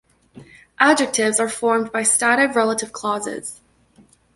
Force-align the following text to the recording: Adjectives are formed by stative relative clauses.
Adjectives 0.79 1.39
are 1.39 1.47
formed 1.47 1.91
by 1.91 2.01
stative 2.01 2.55
relative 2.55 2.91
clauses. 2.91 3.61